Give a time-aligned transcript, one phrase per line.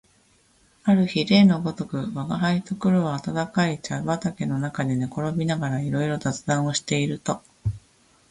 [0.83, 7.39] ある日例のごとく吾輩と黒は暖かい茶畠の中で寝転びながらいろいろ雑談をしていると、